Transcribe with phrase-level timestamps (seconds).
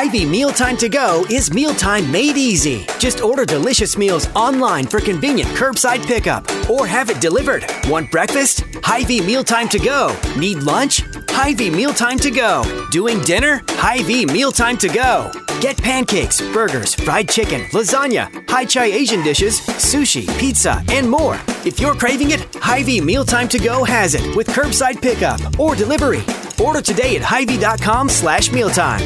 [0.00, 2.86] Hy-Vee Mealtime to Go is mealtime made easy.
[2.98, 7.66] Just order delicious meals online for convenient curbside pickup or have it delivered.
[7.86, 8.64] Want breakfast?
[8.82, 10.16] Hy-Vee Mealtime to Go.
[10.38, 11.02] Need lunch?
[11.28, 12.86] Hy-Vee Mealtime to Go.
[12.90, 13.60] Doing dinner?
[13.68, 15.30] Hy-Vee Mealtime to Go.
[15.60, 21.38] Get pancakes, burgers, fried chicken, lasagna, Hy-Chi Asian dishes, sushi, pizza, and more.
[21.66, 26.22] If you're craving it, Hy-Vee Mealtime to Go has it with curbside pickup or delivery.
[26.58, 29.02] Order today at Hy-Vee.com slash mealtime.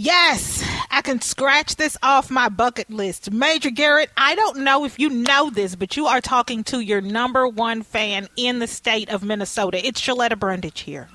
[0.00, 3.32] Yes, I can scratch this off my bucket list.
[3.32, 7.00] Major Garrett, I don't know if you know this, but you are talking to your
[7.00, 9.84] number one fan in the state of Minnesota.
[9.84, 11.08] It's Sheletta Brundidge here.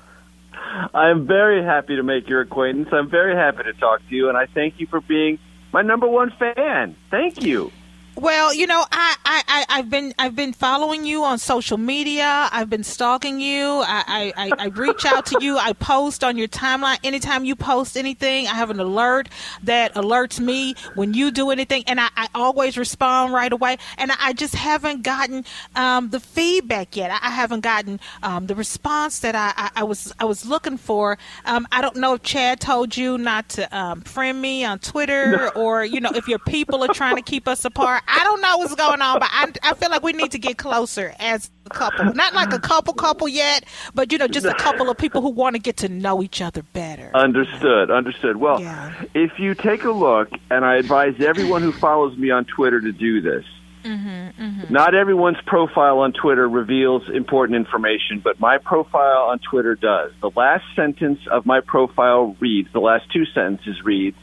[0.92, 2.88] I'm very happy to make your acquaintance.
[2.92, 5.38] I'm very happy to talk to you, and I thank you for being
[5.72, 6.94] my number one fan.
[7.10, 7.72] Thank you.
[8.16, 12.48] Well, you know, I, I, I, have been I've been following you on social media.
[12.52, 13.82] I've been stalking you.
[13.84, 15.58] I, I, I reach out to you.
[15.58, 16.98] I post on your timeline.
[17.02, 19.28] Anytime you post anything, I have an alert
[19.64, 23.78] that alerts me when you do anything, and I, I always respond right away.
[23.98, 27.10] And I just haven't gotten um, the feedback yet.
[27.10, 31.18] I haven't gotten um, the response that I, I, I, was I was looking for.
[31.46, 35.50] Um, I don't know if Chad told you not to um, friend me on Twitter,
[35.56, 38.03] or you know, if your people are trying to keep us apart.
[38.06, 40.58] I don't know what's going on, but I, I feel like we need to get
[40.58, 42.12] closer as a couple.
[42.14, 45.30] Not like a couple couple yet, but you know, just a couple of people who
[45.30, 47.10] want to get to know each other better.
[47.14, 47.90] Understood.
[47.90, 48.36] Understood.
[48.36, 48.92] Well, yeah.
[49.14, 52.92] if you take a look, and I advise everyone who follows me on Twitter to
[52.92, 53.44] do this.
[53.84, 54.72] Mm-hmm, mm-hmm.
[54.72, 60.12] Not everyone's profile on Twitter reveals important information, but my profile on Twitter does.
[60.22, 64.16] The last sentence of my profile reads, the last two sentences reads,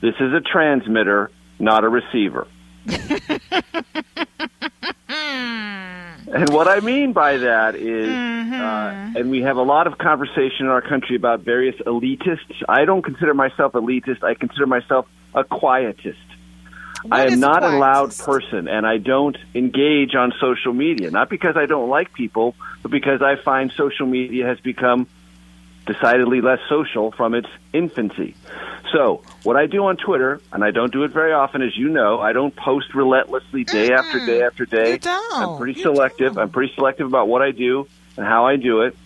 [0.00, 2.46] this is a transmitter, not a receiver.
[6.32, 8.52] and what I mean by that is, mm-hmm.
[8.54, 12.62] uh, and we have a lot of conversation in our country about various elitists.
[12.68, 14.24] I don't consider myself elitist.
[14.24, 16.16] I consider myself a quietist.
[17.02, 17.74] What I am not quietist?
[17.74, 21.10] a loud person, and I don't engage on social media.
[21.10, 25.06] Not because I don't like people, but because I find social media has become
[25.86, 28.34] decidedly less social from its infancy.
[28.92, 31.88] So, what I do on Twitter, and I don't do it very often, as you
[31.88, 34.92] know, I don't post relentlessly day mm after day after day.
[34.92, 35.34] You don't.
[35.34, 36.34] I'm pretty you selective.
[36.34, 36.42] Don't.
[36.42, 38.96] I'm pretty selective about what I do and how I do it.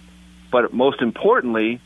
[0.50, 1.81] But most importantly,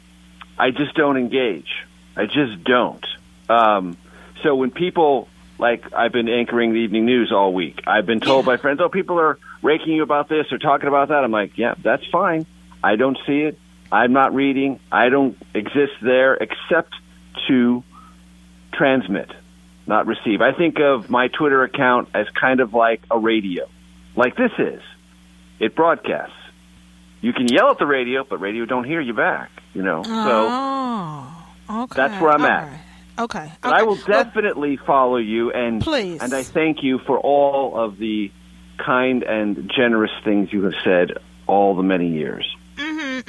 [0.59, 1.69] I just don't engage.
[2.17, 3.05] I just don't.
[3.49, 3.97] Um,
[4.43, 5.29] so when people
[5.59, 8.53] like I've been anchoring the evening news all week, I've been told yeah.
[8.53, 11.59] by friends, "Oh, people are raking you about this or talking about that." I'm like,
[11.59, 12.47] "Yeah, that's fine.
[12.83, 13.59] I don't see it.
[13.93, 14.81] I'm not reading.
[14.91, 16.95] I don't exist there except
[17.49, 17.83] to
[18.73, 19.31] transmit,
[19.87, 20.41] not receive.
[20.41, 23.69] I think of my Twitter account as kind of like a radio,
[24.17, 24.83] like this is.
[25.59, 26.35] It broadcasts.
[27.21, 29.51] You can yell at the radio, but radio don't hear you back.
[29.75, 31.95] You know, oh, so okay.
[31.95, 32.69] that's where I'm All at.
[32.69, 32.81] Right.
[33.19, 33.53] Okay.
[33.61, 33.81] But okay.
[33.81, 37.99] I will definitely well, follow you, and please, and I thank you for all of
[37.99, 38.33] the
[38.79, 42.47] kind and generous things you have said all the many years.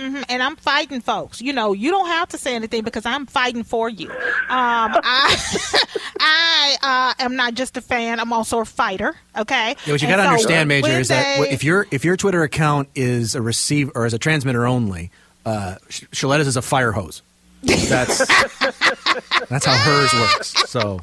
[0.01, 0.23] Mm-hmm.
[0.29, 1.41] And I'm fighting, folks.
[1.41, 4.09] You know, you don't have to say anything because I'm fighting for you.
[4.09, 4.17] Um,
[4.49, 5.77] I,
[6.19, 8.19] I uh, am not just a fan.
[8.19, 9.15] I'm also a fighter.
[9.37, 9.75] Okay.
[9.85, 12.41] Yeah, what you got to so understand, Major, is that if your if your Twitter
[12.41, 15.11] account is a receiver or as a transmitter only,
[15.45, 17.21] uh, Sheletta's is a fire hose.
[17.63, 18.19] That's
[19.49, 20.69] that's how hers works.
[20.69, 20.99] So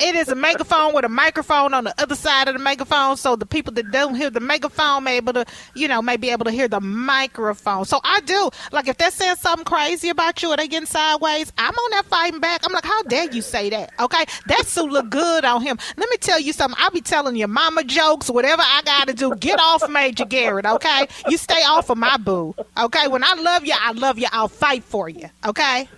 [0.00, 3.36] it is a megaphone with a microphone on the other side of the megaphone, so
[3.36, 6.44] the people that don't hear the megaphone may able to, you know, may be able
[6.44, 7.84] to hear the microphone.
[7.84, 11.52] So I do like if they're saying something crazy about you or they getting sideways,
[11.58, 12.62] I'm on that fighting back.
[12.64, 13.90] I'm like, how dare you say that?
[14.00, 15.78] Okay, that suit look good on him.
[15.96, 16.78] Let me tell you something.
[16.80, 19.34] I'll be telling your mama jokes, whatever I got to do.
[19.36, 20.66] Get off Major Garrett.
[20.66, 22.54] Okay, you stay off of my boo.
[22.78, 24.26] Okay, when I love you, I love you.
[24.32, 25.28] I'll fight for you.
[25.44, 25.88] Okay.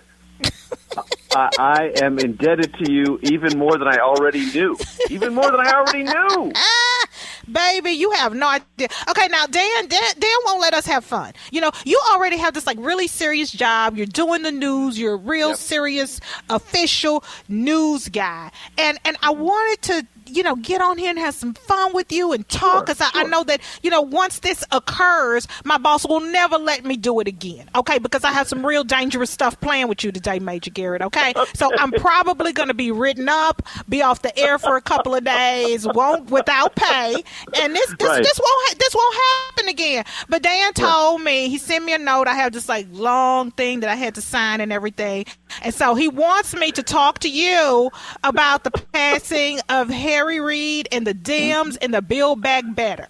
[1.35, 4.77] I, I am indebted to you even more than I already knew.
[5.09, 6.53] Even more than I already knew.
[7.51, 8.87] Baby, you have no idea.
[9.09, 11.33] Okay, now Dan, Dan, Dan won't let us have fun.
[11.51, 13.97] You know, you already have this like really serious job.
[13.97, 14.97] You're doing the news.
[14.97, 15.57] You're a real yep.
[15.57, 16.19] serious
[16.49, 21.35] official news guy, and and I wanted to you know, get on here and have
[21.35, 22.85] some fun with you and talk.
[22.85, 23.21] Because sure, sure.
[23.21, 26.97] I, I, know that, you know, once this occurs, my boss will never let me
[26.97, 27.69] do it again.
[27.75, 27.99] Okay.
[27.99, 31.01] Because I have some real dangerous stuff playing with you today, Major Garrett.
[31.01, 31.33] Okay.
[31.53, 35.15] so I'm probably going to be written up, be off the air for a couple
[35.15, 37.15] of days, won't without pay.
[37.55, 38.23] And this, this, right.
[38.23, 40.05] this won't, this won't happen again.
[40.29, 42.27] But Dan told me, he sent me a note.
[42.27, 45.25] I have this like long thing that I had to sign and everything.
[45.61, 47.91] And so he wants me to talk to you
[48.23, 53.07] about the passing of Harry Reid and the Dems and the Build Back Better.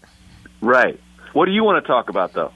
[0.61, 0.99] Right.
[1.33, 2.51] What do you want to talk about, though?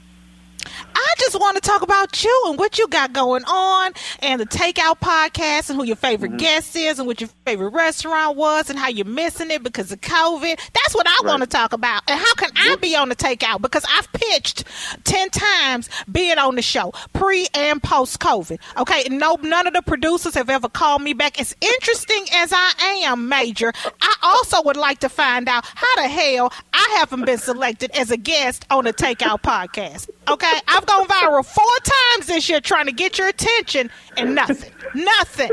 [1.30, 4.46] I just want to talk about you and what you got going on and the
[4.46, 6.38] Takeout podcast and who your favorite mm-hmm.
[6.38, 10.00] guest is and what your favorite restaurant was and how you're missing it because of
[10.00, 10.56] COVID.
[10.56, 11.26] That's what I right.
[11.26, 12.02] want to talk about.
[12.08, 13.62] And how can I be on the Takeout?
[13.62, 14.64] Because I've pitched
[15.04, 18.58] 10 times being on the show, pre and post COVID.
[18.78, 21.40] Okay, no, none of the producers have ever called me back.
[21.40, 23.72] As interesting as I am, Major,
[24.02, 26.52] I also would like to find out how the hell
[26.90, 30.10] I haven't been selected as a guest on a Takeout podcast.
[30.28, 34.72] Okay, I've gone viral four times this year trying to get your attention, and nothing,
[34.94, 35.50] nothing.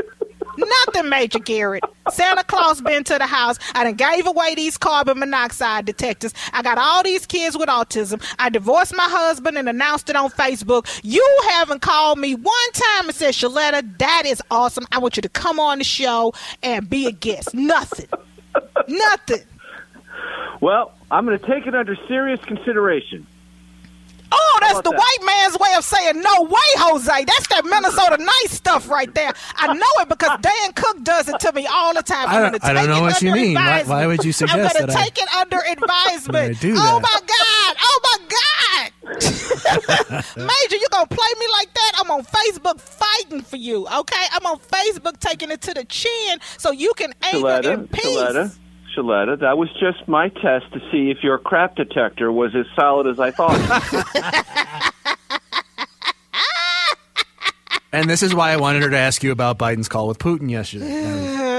[0.56, 1.84] Nothing major, Garrett.
[2.10, 3.56] Santa Claus been to the house.
[3.74, 6.34] I done gave away these carbon monoxide detectors.
[6.52, 8.20] I got all these kids with autism.
[8.40, 10.88] I divorced my husband and announced it on Facebook.
[11.04, 14.84] You haven't called me one time and said, Sheletta, that is awesome.
[14.90, 16.32] I want you to come on the show
[16.64, 17.54] and be a guest.
[17.54, 18.08] Nothing.
[18.88, 19.44] Nothing.
[20.60, 23.26] Well, I'm going to take it under serious consideration.
[24.30, 24.98] Oh, that's the that?
[24.98, 27.24] white man's way of saying no way, Jose.
[27.24, 29.32] That's that Minnesota nice stuff right there.
[29.56, 32.28] I know it because Dan Cook does it to me all the time.
[32.28, 33.54] I'm I don't, I don't know what you mean.
[33.54, 36.60] Why, why, would you suggest I'm going to take I, it under advisement.
[36.60, 37.76] do oh my God!
[37.80, 38.92] Oh my God!
[40.36, 41.92] Major, you're gonna play me like that?
[41.98, 43.86] I'm on Facebook fighting for you.
[43.86, 48.04] Okay, I'm on Facebook taking it to the chin so you can anger in peace.
[48.04, 48.58] Sheletta.
[48.96, 49.40] Sheletta.
[49.40, 53.20] That was just my test to see if your crap detector was as solid as
[53.20, 53.58] I thought.
[57.92, 60.50] and this is why I wanted her to ask you about Biden's call with Putin
[60.50, 61.36] yesterday.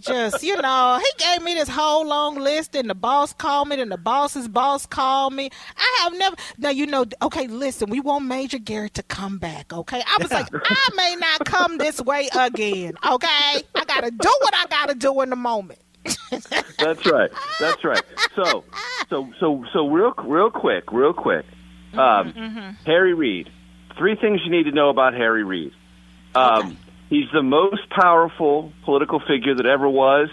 [0.00, 3.80] just, you know, he gave me this whole long list, and the boss called me,
[3.80, 5.50] and the boss's boss called me.
[5.76, 6.36] I have never.
[6.58, 10.02] Now, you know, okay, listen, we want Major Garrett to come back, okay?
[10.06, 13.62] I was like, I may not come this way again, okay?
[13.74, 15.80] I got to do what I got to do in the moment.
[16.78, 17.30] That's right.
[17.60, 18.02] That's right.
[18.36, 18.64] So,
[19.08, 21.44] so, so, so, real, real quick, real quick.
[21.92, 22.70] Um, mm-hmm, mm-hmm.
[22.84, 23.50] Harry Reid.
[23.96, 25.72] Three things you need to know about Harry Reid.
[26.34, 26.76] Um, okay.
[27.10, 30.28] He's the most powerful political figure that ever was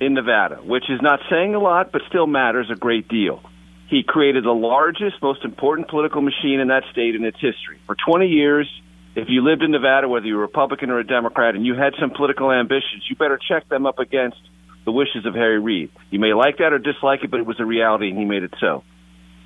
[0.00, 3.42] in Nevada, which is not saying a lot, but still matters a great deal.
[3.88, 7.78] He created the largest, most important political machine in that state in its history.
[7.86, 8.68] For 20 years,
[9.14, 11.74] if you lived in Nevada, whether you were a Republican or a Democrat, and you
[11.74, 14.38] had some political ambitions, you better check them up against
[14.86, 15.90] the wishes of Harry Reid.
[16.10, 18.44] You may like that or dislike it, but it was a reality, and he made
[18.44, 18.84] it so.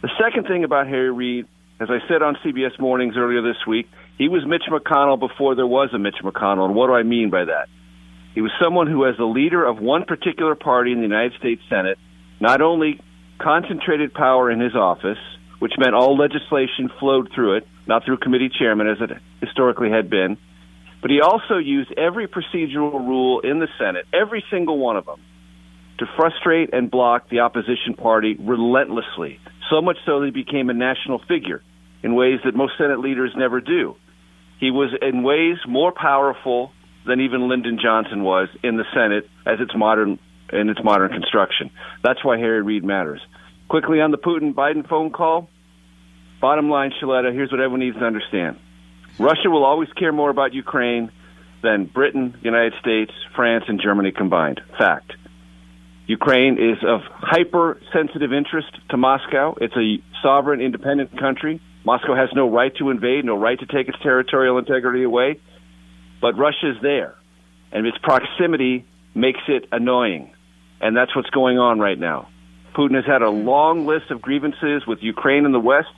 [0.02, 1.46] The second thing about Harry Reid,
[1.81, 3.88] as I said on CBS Mornings earlier this week,
[4.19, 6.66] he was Mitch McConnell before there was a Mitch McConnell.
[6.66, 7.69] And what do I mean by that?
[8.34, 11.62] He was someone who, as the leader of one particular party in the United States
[11.69, 11.98] Senate,
[12.38, 13.00] not only
[13.40, 15.19] concentrated power in his office,
[15.58, 19.10] which meant all legislation flowed through it, not through committee chairman as it
[19.40, 20.37] historically had been,
[21.00, 25.20] but he also used every procedural rule in the Senate, every single one of them,
[26.00, 29.38] to frustrate and block the opposition party relentlessly.
[29.70, 31.62] So much so that he became a national figure
[32.02, 33.94] in ways that most Senate leaders never do.
[34.58, 36.73] He was in ways more powerful
[37.06, 40.19] than even Lyndon Johnson was in the Senate as its modern
[40.52, 41.70] in its modern construction.
[42.02, 43.20] That's why Harry Reid matters.
[43.69, 45.49] Quickly on the Putin Biden phone call.
[46.41, 48.58] Bottom line, Sheletta, here's what everyone needs to understand.
[49.19, 51.12] Russia will always care more about Ukraine
[51.62, 54.61] than Britain, the United States, France, and Germany combined.
[54.79, 55.12] Fact.
[56.11, 59.55] Ukraine is of hypersensitive interest to Moscow.
[59.61, 61.61] It's a sovereign, independent country.
[61.85, 65.39] Moscow has no right to invade, no right to take its territorial integrity away.
[66.21, 67.15] But Russia's there,
[67.71, 68.85] and its proximity
[69.15, 70.33] makes it annoying.
[70.81, 72.29] And that's what's going on right now.
[72.75, 75.95] Putin has had a long list of grievances with Ukraine and the West,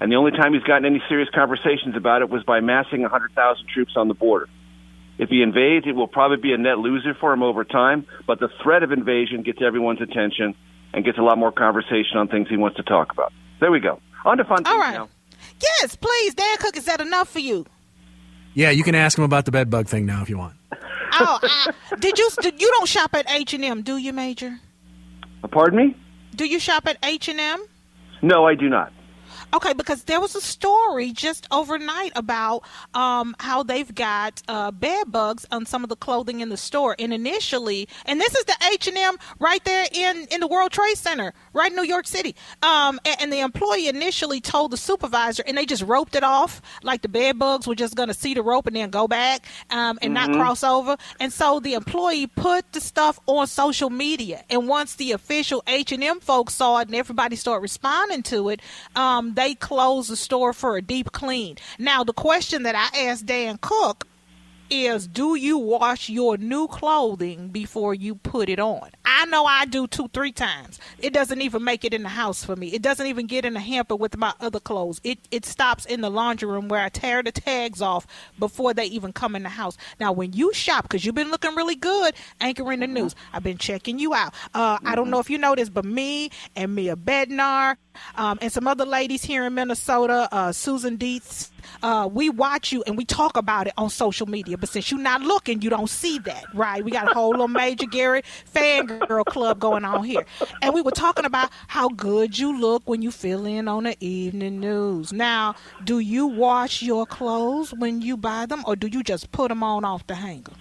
[0.00, 3.68] and the only time he's gotten any serious conversations about it was by massing 100,000
[3.68, 4.48] troops on the border.
[5.18, 8.40] If he invades, it will probably be a net loser for him over time, but
[8.40, 10.54] the threat of invasion gets everyone's attention
[10.92, 13.32] and gets a lot more conversation on things he wants to talk about.
[13.60, 14.00] There we go.
[14.24, 14.94] On to fun All right.
[14.94, 15.08] now.
[15.60, 16.34] Yes, please.
[16.34, 17.66] Dan Cook, is that enough for you?
[18.54, 20.54] Yeah, you can ask him about the bed bug thing now if you want.
[20.72, 22.28] oh, I, did you?
[22.40, 24.58] Did, you don't shop at H and M, do you, Major?
[25.50, 25.96] Pardon me?
[26.34, 27.64] Do you shop at H and M?
[28.22, 28.92] No, I do not.
[29.52, 32.62] Okay, because there was a story just overnight about
[32.92, 36.96] um, how they've got uh, bed bugs on some of the clothing in the store.
[36.98, 40.72] And initially, and this is the H and M right there in in the World
[40.72, 42.34] Trade Center, right in New York City.
[42.62, 46.62] Um, and, and, the employee initially told the supervisor, and they just roped it off
[46.82, 49.46] like the bed bugs were just going to see the rope and then go back
[49.70, 50.32] um, and mm-hmm.
[50.32, 50.96] not cross over.
[51.20, 55.92] And so the employee put the stuff on social media, and once the official H
[55.92, 58.60] and M folks saw it and everybody started responding to it,
[58.96, 61.56] um, they they close the store for a deep clean.
[61.78, 64.06] Now, the question that I asked Dan Cook
[64.70, 68.90] is do you wash your new clothing before you put it on?
[69.04, 70.80] I know I do two, three times.
[70.98, 72.68] It doesn't even make it in the house for me.
[72.68, 75.00] It doesn't even get in the hamper with my other clothes.
[75.04, 78.06] It it stops in the laundry room where I tear the tags off
[78.38, 79.76] before they even come in the house.
[80.00, 83.58] Now, when you shop, because you've been looking really good anchoring the news, I've been
[83.58, 84.34] checking you out.
[84.54, 87.76] Uh, I don't know if you know this, but me and Mia Bednar
[88.16, 91.50] um, and some other ladies here in Minnesota, uh, Susan Dietz,
[91.82, 94.58] uh, we watch you and we talk about it on social media.
[94.58, 96.84] But since you're not looking, you don't see that, right?
[96.84, 98.24] We got a whole little Major Garrett
[99.06, 100.24] fangirl club going on here.
[100.62, 103.96] And we were talking about how good you look when you fill in on the
[104.00, 105.12] evening news.
[105.12, 109.48] Now, do you wash your clothes when you buy them or do you just put
[109.48, 110.52] them on off the hanger?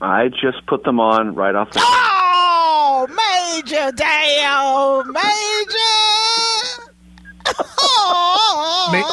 [0.00, 1.80] I just put them on right off the.
[1.82, 5.20] Oh, Major, Dale, Major.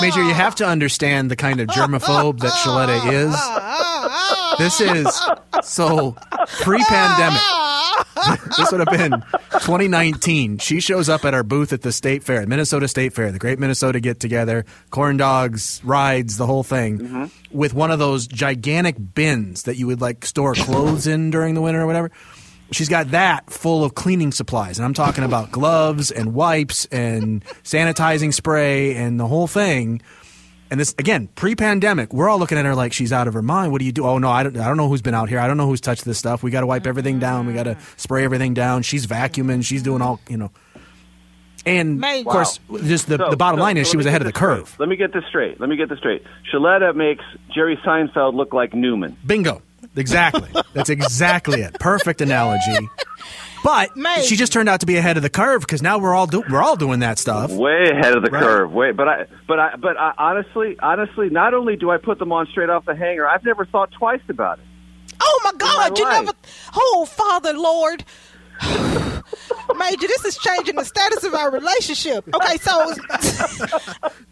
[0.02, 3.36] Major, you have to understand the kind of germaphobe that Sheletta is.
[4.58, 5.22] This is
[5.64, 6.16] so
[6.62, 7.42] pre-pandemic.
[8.58, 9.12] this would have been
[9.52, 10.58] 2019.
[10.60, 13.60] She shows up at our booth at the state fair, Minnesota State Fair, the Great
[13.60, 17.26] Minnesota Get Together, corn dogs, rides, the whole thing, mm-hmm.
[17.58, 21.62] with one of those gigantic bins that you would like store clothes in during the
[21.62, 22.12] winter or whatever
[22.72, 27.44] she's got that full of cleaning supplies and i'm talking about gloves and wipes and
[27.64, 30.02] sanitizing spray and the whole thing
[30.72, 33.72] and this again pre-pandemic we're all looking at her like she's out of her mind
[33.72, 35.40] what do you do oh no i don't, I don't know who's been out here
[35.40, 37.22] i don't know who's touched this stuff we got to wipe everything mm-hmm.
[37.22, 40.50] down we got to spray everything down she's vacuuming she's doing all you know
[41.64, 44.22] and of course, just the, so, the bottom so, line is so she was ahead
[44.22, 44.68] of the curve.
[44.68, 44.80] Straight.
[44.80, 45.60] Let me get this straight.
[45.60, 46.24] Let me get this straight.
[46.52, 47.24] Sheletta makes
[47.54, 49.16] Jerry Seinfeld look like Newman.
[49.24, 49.62] Bingo.
[49.96, 50.50] Exactly.
[50.74, 51.76] That's exactly it.
[51.80, 52.90] Perfect analogy.
[53.64, 54.26] But Mate.
[54.26, 56.44] she just turned out to be ahead of the curve because now we're all do-
[56.50, 57.52] we're all doing that stuff.
[57.52, 58.42] Way ahead of the right.
[58.42, 58.72] curve.
[58.74, 62.32] Way, but I, but I, but I, honestly, honestly, not only do I put them
[62.32, 64.66] on straight off the hanger, I've never thought twice about it.
[65.20, 65.92] Oh my God!
[65.92, 66.26] My you life.
[66.26, 66.38] never.
[66.76, 68.04] Oh Father Lord.
[69.78, 72.28] Major, this is changing the status of our relationship.
[72.34, 72.72] Okay, so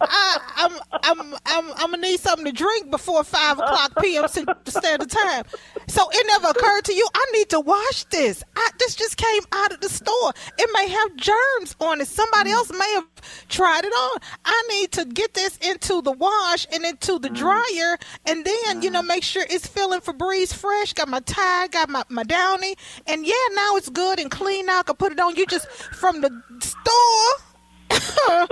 [0.02, 0.72] I, am
[1.04, 4.28] I'm, I'm, I'm, I'm gonna need something to drink before five o'clock p.m.
[4.28, 5.44] Standard Time.
[5.88, 7.08] So it never occurred to you.
[7.14, 8.44] I need to wash this.
[8.56, 10.34] I, this just came out of the store.
[10.58, 12.08] It may have germs on it.
[12.08, 13.08] Somebody else may have
[13.48, 14.20] tried it on.
[14.46, 17.36] I need to get this into the wash and into the mm.
[17.36, 19.08] dryer, and then you know mm.
[19.08, 20.94] make sure it's feeling Febreze fresh.
[20.94, 22.76] Got my tie, got my my downy,
[23.08, 24.66] and yeah, now it's good and clean.
[24.68, 25.36] Now I can put it on.
[25.36, 26.30] You just from the
[26.62, 27.90] store.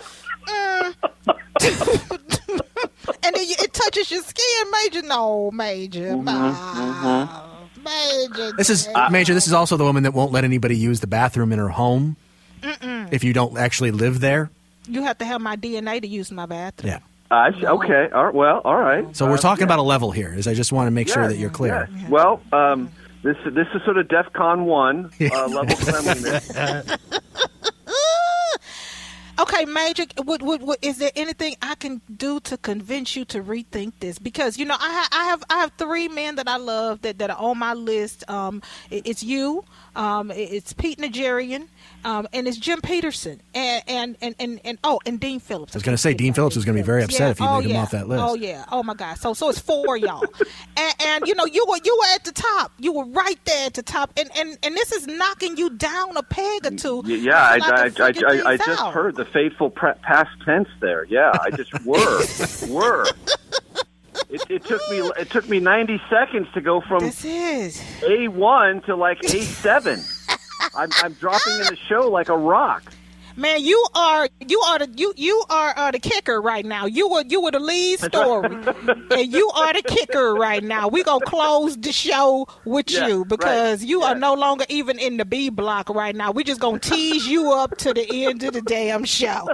[3.24, 5.02] and then it touches your skin, Major.
[5.04, 6.12] No, Major.
[6.12, 7.84] Mm-hmm, mm-hmm.
[7.84, 8.52] Major.
[8.58, 9.34] This is uh, Major.
[9.34, 12.18] This is also the woman that won't let anybody use the bathroom in her home
[12.62, 13.12] Mm-mm.
[13.12, 14.50] if you don't actually live there.
[14.88, 16.92] You have to have my DNA to use my bathroom.
[16.92, 17.00] Yeah.
[17.30, 18.08] Uh, okay.
[18.14, 18.34] All right.
[18.34, 19.16] Well, all right.
[19.16, 19.66] So we're uh, talking yeah.
[19.66, 20.34] about a level here.
[20.34, 21.90] Is I just want to make yeah, sure that you're clear.
[21.94, 22.10] Yeah.
[22.10, 22.90] Well, um,
[23.24, 26.52] this this is sort of DEFCON one uh, level cleanliness.
[29.40, 33.44] Okay, Major, what, what, what, is there anything I can do to convince you to
[33.44, 34.18] rethink this?
[34.18, 37.30] Because you know, I, I have I have three men that I love that, that
[37.30, 38.28] are on my list.
[38.32, 39.64] Um, it, it's you,
[39.96, 41.68] um, it, it's Pete Najarian,
[42.08, 45.76] um, and it's Jim Peterson, and and and and, and oh, and Dean Phillips.
[45.76, 47.30] I was going to say Dean Phillips is going to be very upset yeah.
[47.32, 47.76] if you oh, leave yeah.
[47.76, 48.24] him off that list.
[48.24, 49.18] Oh yeah, oh my God.
[49.18, 50.24] So so it's four y'all,
[50.78, 53.66] and, and, you know you were you were at the top, you were right there
[53.66, 57.04] at the top, and and and this is knocking you down a peg or two.
[57.06, 61.04] Yeah, I I, I, I, I, just heard the faithful past tense there.
[61.04, 62.24] Yeah, I just were
[62.70, 63.06] were.
[64.30, 68.86] It, it, took me it took me 90 seconds to go from this is A1
[68.86, 70.17] to like A7.
[70.78, 72.94] I'm, I'm dropping in the show like a rock.
[73.38, 76.88] Man, you are you are the you you are uh, the kicker right now.
[76.88, 78.50] You were you were the lead story,
[79.12, 80.88] and you are the kicker right now.
[80.88, 83.90] We gonna close the show with yeah, you because right.
[83.90, 84.08] you yeah.
[84.08, 86.32] are no longer even in the B block right now.
[86.32, 89.48] We just gonna tease you up to the end of the damn show.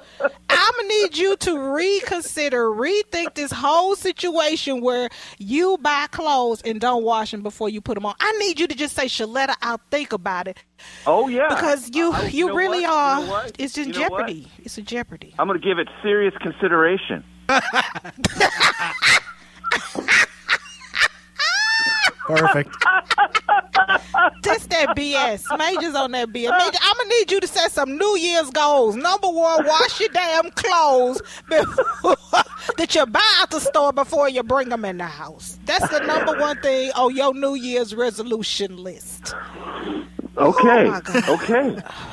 [0.63, 6.79] I'm gonna need you to reconsider, rethink this whole situation where you buy clothes and
[6.79, 8.15] don't wash them before you put them on.
[8.22, 10.63] I need you to just say, Sheletta, I'll think about it.
[11.05, 12.93] Oh yeah, because you I, you, you really what?
[12.93, 13.20] are.
[13.22, 14.48] You know it's in jeopardy.
[14.63, 15.36] It's a jeopardy.
[15.38, 17.25] I'm going to give it serious consideration.
[22.25, 22.70] Perfect.
[24.44, 25.44] Just that BS.
[25.58, 26.34] Majors on that BS.
[26.34, 28.96] Major, I'm gonna need you to set some New Year's goals.
[28.96, 32.15] Number one, wash your damn clothes before,
[32.77, 35.60] that you buy at the store before you bring them in the house.
[35.65, 39.36] That's the number one thing on your New Year's resolution list.
[40.38, 40.89] Okay.
[40.89, 41.77] Oh okay.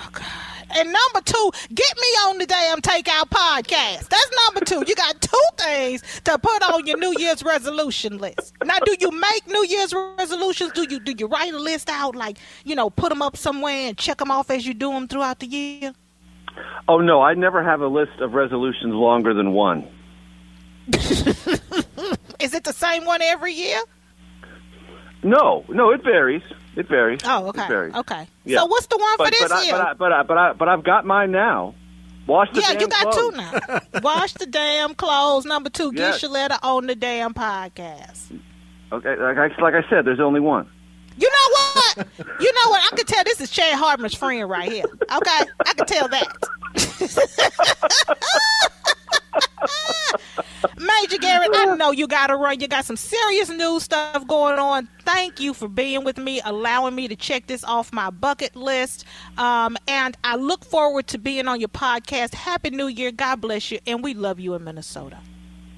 [0.77, 4.09] And number two, get me on the damn takeout podcast.
[4.09, 4.85] That's number two.
[4.87, 8.55] You got two things to put on your New Year's resolution list.
[8.65, 10.73] Now, do you make New Year's resolutions?
[10.73, 13.89] Do you do you write a list out like you know, put them up somewhere
[13.89, 15.93] and check them off as you do them throughout the year?
[16.89, 19.87] Oh no, I never have a list of resolutions longer than one.
[22.41, 23.79] Is it the same one every year?
[25.23, 26.43] No, no, it varies.
[26.77, 27.21] It varies.
[27.25, 27.65] Oh, okay.
[27.65, 27.95] It varies.
[27.95, 28.29] Okay.
[28.45, 28.59] Yeah.
[28.59, 29.75] So what's the one but, for this but year?
[29.75, 31.75] I, but I, but I, but I, but I've got mine now.
[32.27, 33.33] Wash the yeah, damn you got clothes.
[33.33, 33.81] two now.
[34.03, 35.45] Wash the damn clothes.
[35.47, 36.21] Number two, yes.
[36.21, 38.41] get Sheletta on the damn podcast.
[38.93, 40.69] Okay, like I, like I said, there's only one.
[41.17, 42.07] You know what?
[42.41, 42.93] you know what?
[42.93, 44.85] I can tell this is Chad Hartman's friend right here.
[44.85, 46.29] Okay, I can tell that.
[50.77, 52.61] Major Garrett, I know you got to run.
[52.61, 54.89] You got some serious news stuff going on.
[55.03, 59.05] Thank you for being with me, allowing me to check this off my bucket list.
[59.39, 62.35] Um, and I look forward to being on your podcast.
[62.35, 63.13] Happy New Year.
[63.13, 63.79] God bless you.
[63.87, 65.19] And we love you in Minnesota.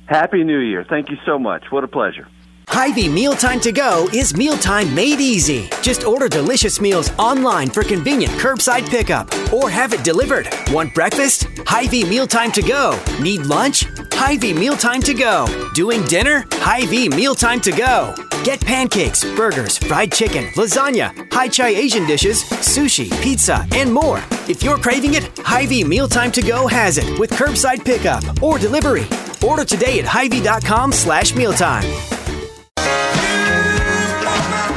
[0.07, 0.85] Happy New Year.
[0.88, 1.64] Thank you so much.
[1.71, 2.28] What a pleasure.
[2.69, 5.69] Hy-Vee Mealtime to Go is mealtime made easy.
[5.83, 10.49] Just order delicious meals online for convenient curbside pickup or have it delivered.
[10.71, 11.47] Want breakfast?
[11.66, 12.99] Hy-Vee Mealtime to Go.
[13.21, 13.87] Need lunch?
[14.12, 15.47] Hy-Vee Mealtime to Go.
[15.75, 16.45] Doing dinner?
[16.52, 18.14] Hy-Vee Mealtime to Go.
[18.45, 24.23] Get pancakes, burgers, fried chicken, lasagna, Hy-Chi Asian dishes, sushi, pizza, and more.
[24.49, 29.07] If you're craving it, Hy-Vee Mealtime to Go has it with curbside pickup or delivery.
[29.47, 31.85] Order today at Hy-Vee.com slash mealtime.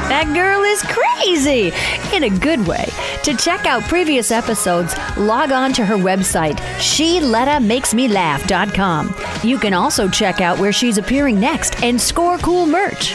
[0.08, 1.72] That girl is crazy
[2.14, 2.86] in a good way.
[3.24, 9.16] To check out previous episodes, log on to her website, SheLettaMakesMeLaugh.com.
[9.42, 13.12] You can also check out where she's appearing next and score cool merch.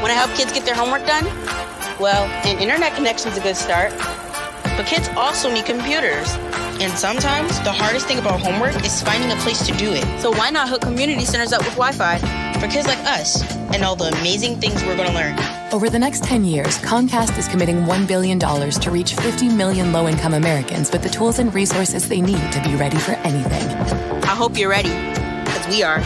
[0.00, 1.24] Want to help kids get their homework done?
[1.98, 3.92] Well, an internet connection is a good start.
[4.76, 6.36] But kids also need computers.
[6.80, 10.04] And sometimes the hardest thing about homework is finding a place to do it.
[10.20, 12.18] So why not hook community centers up with Wi Fi
[12.58, 15.38] for kids like us and all the amazing things we're going to learn?
[15.72, 20.08] Over the next 10 years, Comcast is committing $1 billion to reach 50 million low
[20.08, 23.68] income Americans with the tools and resources they need to be ready for anything.
[24.22, 24.90] I hope you're ready,
[25.44, 26.00] because we are.